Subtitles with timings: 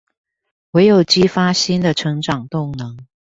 [0.71, 3.05] 唯有激發新的成長動能